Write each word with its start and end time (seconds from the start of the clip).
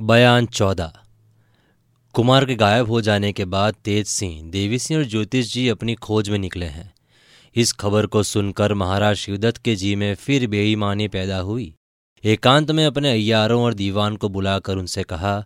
बयान 0.00 0.46
चौदह। 0.46 0.92
कुमार 2.14 2.44
के 2.44 2.54
गायब 2.54 2.86
हो 2.86 3.00
जाने 3.00 3.32
के 3.32 3.44
बाद 3.44 3.74
तेज 3.84 4.06
सिंह, 4.06 4.50
देवी 4.50 4.78
सिंह 4.78 5.00
और 5.00 5.06
ज्योतिष 5.06 5.52
जी 5.52 5.68
अपनी 5.68 5.94
खोज 5.94 6.28
में 6.28 6.38
निकले 6.38 6.66
हैं। 6.66 6.94
इस 7.56 7.72
खबर 7.72 8.06
को 8.06 8.22
सुनकर 8.22 8.74
महाराज 8.74 9.16
शिवदत्त 9.16 9.58
के 9.58 9.76
जी 9.76 9.96
में 9.96 10.14
फिर 10.14 10.46
बेईमानी 10.46 11.08
पैदा 11.08 11.38
हुई। 11.38 11.74
एकांत 12.24 12.70
में 12.70 12.86
अपने 12.86 13.10
अय्यारों 13.10 13.62
और 13.62 13.74
दीवान 13.74 14.16
को 14.16 14.28
बुलाकर 14.28 14.76
उनसे 14.76 15.02
कहा, 15.02 15.44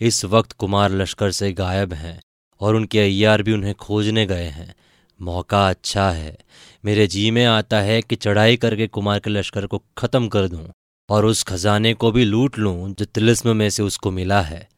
इस 0.00 0.24
वक्त 0.24 0.52
कुमार 0.52 0.90
लश्कर 0.90 1.30
से 1.30 1.52
गायब 1.52 1.92
हैं 1.92 2.20
और 2.60 2.74
उनके 2.74 3.00
अय्यार 3.00 3.42
भी 3.42 3.52
उन्हें 3.52 3.74
खोजने 3.74 4.26
गए 4.26 4.48
हैं। 4.48 4.74
मौका 5.20 5.68
अच्छा 5.68 6.10
है। 6.10 6.38
मेरे 6.84 7.06
जी 7.06 7.30
में 7.30 7.44
आता 7.44 7.80
है 7.80 8.02
कि 8.02 8.16
चढ़ाई 8.16 8.56
करके 8.56 8.86
कुमार 8.86 9.18
के 9.18 9.30
लश्कर 9.30 9.66
को 9.66 9.82
खत्म 9.98 10.28
कर 10.28 10.48
दूँ। 10.48 10.68
और 11.10 11.26
उस 11.26 11.42
खजाने 11.42 11.92
को 11.94 12.10
भी 12.12 12.24
लूट 12.24 12.58
लूँ 12.58 12.94
जो 12.94 13.04
तिलिस्म 13.04 13.56
में 13.56 13.68
से 13.70 13.82
उसको 13.82 14.10
मिला 14.10 14.40
है। 14.42 14.68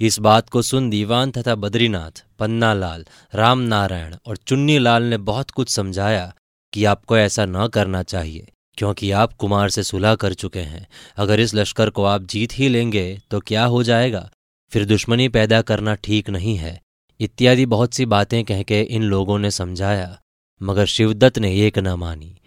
इस 0.00 0.18
बात 0.18 0.48
को 0.48 0.62
सुन 0.62 0.88
दीवान 0.90 1.30
तथा 1.30 1.54
बद्रीनाथ, 1.54 2.24
पन्नालाल 2.38 3.04
राम 3.34 3.58
नारायण 3.60 4.16
और 4.26 4.36
चुन्नी 4.38 4.78
लाल 4.78 5.02
ने 5.02 5.16
बहुत 5.18 5.50
कुछ 5.50 5.68
समझाया 5.68 6.32
कि 6.72 6.84
आपको 6.84 7.18
ऐसा 7.18 7.46
न 7.46 7.66
करना 7.68 8.02
चाहिए, 8.02 8.46
क्योंकि 8.78 9.10
आप 9.12 9.32
कुमार 9.32 9.70
से 9.70 9.82
सुलह 9.82 10.14
कर 10.14 10.34
चुके 10.34 10.60
हैं। 10.60 10.86
अगर 11.16 11.40
इस 11.40 11.54
लश्कर 11.54 11.90
को 11.90 12.04
आप 12.04 12.22
जीत 12.24 12.58
ही 12.58 12.68
लेंगे 12.68 13.20
तो 13.30 13.40
क्या 13.40 13.64
हो 13.64 13.82
जाएगा? 13.82 14.28
फिर 14.72 14.84
दुश्मनी 14.84 15.28
पैदा 15.28 15.60
करना 15.62 15.94
ठीक 15.94 16.30
नहीं 16.30 16.56
है। 16.56 16.80
इत्यादि 17.20 17.66
बहुत 17.66 17.94
सी 17.94 18.06
बातें 18.06 18.42
कह 18.44 18.62
के 18.62 18.80
इन 18.82 19.02
लोगों 19.04 19.38
ने 19.38 19.50
समझाया, 19.50 20.18
मगर 20.60 20.86
शिवदत्त 20.86 21.38
ने 21.38 21.54
एक 21.58 21.78
न 21.78 21.94
मानी। 21.94 22.37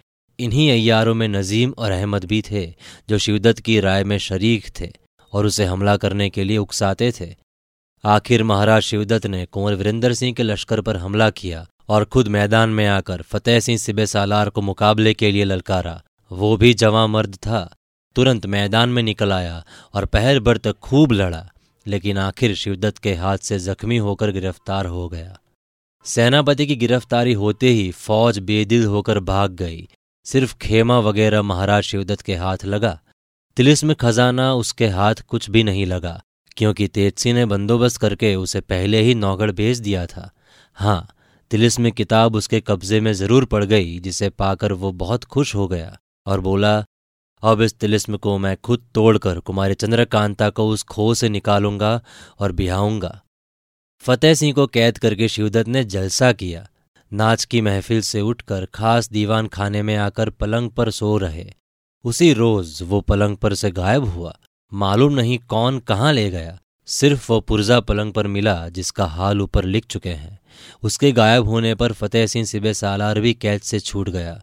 इन्हीं 0.42 0.70
अयारों 0.72 1.14
में 1.16 1.28
नजीम 1.28 1.74
और 1.78 1.92
अहमद 1.92 2.26
भी 2.26 2.42
थे, 2.42 2.66
जो 3.10 3.18
शिवदत्त 3.18 3.60
की 3.60 3.80
राय 3.80 4.04
में 4.04 4.18
शरीक 4.18 4.68
थे 4.80 4.92
और 5.34 5.46
उसे 5.46 5.66
हमला 5.66 5.96
करने 5.98 6.30
के 6.30 6.44
लिए 6.44 6.58
उकसाते 6.58 7.12
थे। 7.12 7.30
आखिर 8.04 8.44
महाराज 8.44 8.82
शिवदत्त 8.82 9.26
ने 9.26 9.46
कुंवर 9.46 9.76
वीरेंद्र 9.76 10.14
सिंह 10.14 10.34
के 10.34 10.44
लश्कर 10.44 10.82
पर 10.82 10.98
हमला 10.98 11.30
किया 11.30 11.66
और 11.90 12.06
खुद 12.06 12.28
मैदान 12.28 12.70
में 12.70 12.86
आकर 12.88 13.22
फतेह 13.22 13.60
सिंह 13.60 13.78
सिबे 13.78 14.06
सालार 14.06 14.50
को 14.50 14.62
मुकाबले 14.62 15.14
के 15.14 15.32
लिए 15.32 15.44
ललकारा। 15.44 16.02
वो 16.32 16.56
भी 16.58 16.74
जवां 16.74 17.08
मर्द 17.08 17.36
था, 17.36 17.70
तुरंत 18.16 18.46
मैदान 18.46 18.90
में 18.90 19.02
निकल 19.04 19.32
आया 19.32 19.64
और 19.94 20.06
पहर 20.06 20.40
भर 20.40 20.58
तक 20.58 20.80
खूब 20.80 21.12
लड़ा, 21.12 21.46
लेकिन 21.86 22.18
आखिर 22.18 22.56
शिवदत्त 22.56 22.98
के 22.98 23.14
हाथ 23.14 23.38
से 23.38 23.60
जख्मी 23.60 23.98
होकर 23.98 24.32
गिरफ़्तार 24.32 24.86
हो 24.86 25.08
गया। 25.10 25.38
सेनापति 26.06 26.66
की 26.66 26.76
गिरफ्तारी 26.76 27.34
होते 27.34 27.70
ही 27.70 27.90
फौज 27.92 28.40
बेदिल 28.40 28.86
होकर 28.86 29.20
भाग 29.20 29.52
गई 29.52 29.88
सिर्फ़ 30.32 30.56
खेमा 30.62 31.00
वगैरह 31.02 31.42
महाराज 31.44 31.84
शिवदत्त 31.84 32.22
के 32.22 32.36
हाथ 32.36 32.66
लगा। 32.66 33.00
तिलिस्म 33.58 33.94
खजाना 33.96 34.54
उसके 34.56 34.88
हाथ 34.90 35.16
कुछ 35.28 35.50
भी 35.50 35.64
नहीं 35.64 35.86
लगा, 35.86 36.22
क्योंकि 36.58 36.88
तेजसी 36.90 37.34
ने 37.34 37.46
बंदोबस्त 37.48 37.98
करके 37.98 38.34
उसे 38.38 38.62
पहले 38.64 39.02
ही 39.02 39.16
नौगढ़ 39.16 39.52
भेज 39.54 39.80
दिया 39.80 40.06
था। 40.06 40.30
हाँ 40.78 41.08
तिलिस्म 41.52 41.90
किताब 41.92 42.36
उसके 42.36 42.60
कब्जे 42.62 43.00
में 43.02 43.12
ज़रूर 43.14 43.46
पड़ 43.46 43.64
गई, 43.66 44.00
जिसे 44.00 44.30
पाकर 44.32 44.74
वो 44.74 44.92
बहुत 44.94 45.24
खुश 45.26 45.54
हो 45.56 45.68
गया 45.68 45.98
और 46.26 46.40
बोला, 46.40 46.78
अब 47.44 47.62
इस 47.62 47.74
तिलिस्म 47.74 48.18
को 48.18 48.38
मैं 48.38 48.56
खुद 48.58 48.86
तोड़कर 48.96 49.40
कुमारी 49.42 49.74
चंद्रकांता 49.76 50.50
को 50.50 50.68
उस 50.70 50.84
खो 50.86 51.14
से 51.14 51.30
निकालूँगा 51.30 52.00
और 52.40 52.52
बिहाऊँगा। 52.54 53.20
फतेह 54.04 54.34
सिंह 54.34 54.54
को 54.54 54.68
कैद 54.70 54.98
करके 54.98 55.28
शिवदत्त 55.28 55.68
ने 55.68 55.84
जलसा 55.86 56.32
किया। 56.34 56.68
नाच 57.14 57.46
की 57.46 57.62
महफिल 57.62 58.02
से 58.02 58.22
उठकर 58.22 58.66
खास 58.66 59.10
दीवान 59.10 59.48
खाने 59.48 59.82
में 59.82 59.96
आकर 59.96 60.30
पलंग 60.30 60.70
पर 60.70 60.90
सो 60.92 61.18
रहे। 61.18 61.54
उसी 62.04 62.34
रोज 62.34 62.82
वो 62.82 63.02
पलंग 63.02 63.38
पर 63.38 63.54
से 63.54 63.72
गायब 63.72 64.04
हुआ। 64.04 64.40
मालूम 64.74 65.14
नहीं 65.14 65.40
कौन 65.40 65.80
कहाँ 65.80 66.14
ले 66.14 66.30
गया। 66.30 66.60
सिर्फ़ 66.86 67.32
वो 67.32 67.40
पुर्जा 67.40 67.80
पलंग 67.80 68.14
पर 68.14 68.28
मिला 68.28 68.70
जिसका 68.70 69.06
हाल 69.06 69.42
ऊपर 69.42 69.66
लिख 69.66 69.86
चुके 69.86 70.10
हैं। 70.10 70.40
उसके 70.84 71.12
गायब 71.12 71.46
होने 71.46 71.76
पर 71.76 71.92
फतेह 71.92 72.28
सिंह 72.28 72.46
सिबे 72.46 72.74
सालार 72.74 73.20
भी 73.20 73.34
कैद 73.34 73.62
से 73.62 73.80
छूट 73.80 74.10
गया। 74.10 74.42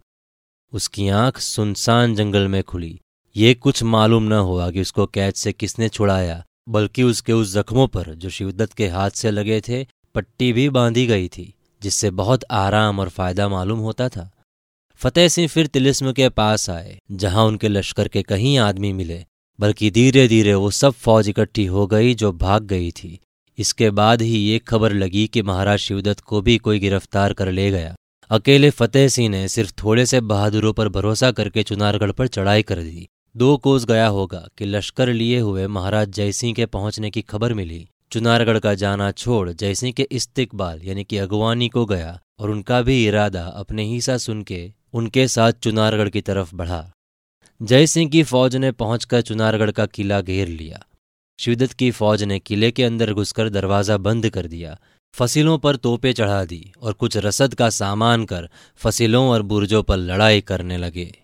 उसकी 0.72 1.08
आँख 1.08 1.38
सुनसान 1.38 2.14
जंगल 2.14 2.48
में 2.48 2.62
खुली। 2.62 3.00
ये 3.36 3.54
कुछ 3.54 3.82
मालूम 3.82 4.22
न 4.22 4.32
हुआ 4.32 4.70
कि 4.70 4.80
उसको 4.80 5.06
कैद 5.06 5.34
से 5.34 5.52
किसने 5.52 5.88
छुड़ाया, 5.88 6.44
बल्कि 6.68 7.02
उसके 7.02 7.32
उस 7.32 7.52
जख्मों 7.54 7.88
पर 7.88 8.14
जो 8.14 8.30
शिवदत्त 8.30 8.72
के 8.72 8.88
हाथ 8.88 9.10
से 9.10 9.30
लगे 9.30 9.60
थे, 9.60 9.86
पट्टी 10.14 10.52
भी 10.52 10.68
बांधी 10.68 11.06
गई 11.06 11.28
थी। 11.28 11.54
जिससे 11.82 12.10
बहुत 12.10 12.44
आराम 12.50 13.00
और 13.00 13.08
फ़ायदा 13.08 13.48
मालूम 13.48 13.78
होता 13.78 14.08
था। 14.08 14.30
फतेह 15.00 15.28
सिंह 15.28 15.48
फिर 15.48 15.66
तिलिस्म 15.66 16.12
के 16.12 16.28
पास 16.28 16.70
आए, 16.70 16.98
जहाँ 17.12 17.44
उनके 17.44 17.68
लश्कर 17.68 18.08
के 18.08 18.22
कहीं 18.22 18.58
आदमी 18.58 18.92
मिले, 18.92 19.24
बल्कि 19.58 19.90
धीरे 19.90 20.26
धीरे 20.28 20.54
वो 20.54 20.70
सब 20.70 20.92
फौज 20.92 21.28
इकट्ठी 21.28 21.64
हो 21.66 21.86
गई 21.86 22.14
जो 22.14 22.32
भाग 22.32 22.62
गई 22.62 22.90
थी। 22.90 23.18
इसके 23.58 23.90
बाद 23.90 24.22
ही 24.22 24.36
ये 24.38 24.58
खबर 24.58 24.92
लगी 24.92 25.26
कि 25.26 25.42
महाराज 25.42 25.78
शिवदत्त 25.78 26.20
को 26.20 26.40
भी 26.40 26.56
कोई 26.58 26.78
गिरफ़्तार 26.78 27.32
कर 27.32 27.50
ले 27.52 27.70
गया। 27.70 27.94
अकेले 28.30 28.70
फतेह 28.70 29.08
सिंह 29.08 29.28
ने 29.28 29.46
सिर्फ़ 29.48 29.72
थोड़े 29.82 30.06
से 30.06 30.20
बहादुरों 30.20 30.72
पर 30.72 30.88
भरोसा 30.88 31.30
करके 31.30 31.62
चुनारगढ़ 31.62 32.12
पर 32.12 32.26
चढ़ाई 32.26 32.62
कर 32.62 32.82
दी। 32.82 33.06
दो 33.36 33.56
कोस 33.56 33.84
गया 33.84 34.06
होगा 34.06 34.46
कि 34.58 34.64
लश्कर 34.64 35.08
लिए 35.08 35.38
हुए 35.38 35.66
महाराज 35.66 36.08
जयसिंह 36.08 36.54
के 36.54 36.66
पहुँचने 36.66 37.10
की 37.10 37.22
खबर 37.22 37.54
मिली। 37.54 37.88
चुनारगढ़ 38.12 38.58
का 38.58 38.74
जाना 38.74 39.10
छोड़ 39.12 39.50
जयसिंह 39.50 39.92
के 39.92 40.06
इस्तिकबाल, 40.12 40.80
यानी 40.84 41.04
कि 41.04 41.16
अगवानी 41.18 41.68
को 41.68 41.84
गया 41.86 42.18
और 42.38 42.50
उनका 42.50 42.82
भी 42.82 43.06
इरादा 43.06 43.44
अपने 43.44 43.84
ही 43.84 44.00
सा 44.00 44.16
सुन 44.16 44.42
के 44.42 44.72
उनके 44.94 45.28
साथ 45.28 45.52
चुनारगढ़ 45.52 46.08
की 46.08 46.20
तरफ़ 46.20 46.54
बढ़ा। 46.54 46.92
जयसिंह 47.62 48.10
की 48.10 48.22
फौज 48.22 48.56
ने 48.56 48.72
पहुंचकर 48.72 49.20
चुनारगढ़ 49.20 49.70
का 49.70 49.86
किला 49.86 50.20
घेर 50.20 50.48
लिया। 50.48 50.84
शिवदत्त 51.38 51.72
की 51.72 51.90
फौज 51.90 52.22
ने 52.22 52.38
किले 52.38 52.70
के 52.70 52.84
अंदर 52.84 53.12
घुसकर 53.12 53.48
दरवाज़ा 53.48 53.96
बंद 53.96 54.30
कर 54.30 54.46
दिया, 54.46 54.78
फसिलों 55.14 55.58
पर 55.58 55.76
तोपे 55.76 56.12
चढ़ा 56.12 56.44
दी 56.44 56.72
और 56.82 56.92
कुछ 56.92 57.16
रसद 57.16 57.54
का 57.54 57.70
सामान 57.70 58.24
कर 58.24 58.48
फसिलों 58.76 59.28
और 59.28 59.42
बुर्जों 59.42 59.82
पर 59.82 59.96
लड़ाई 59.96 60.40
करने 60.40 60.76
लगे। 60.76 61.18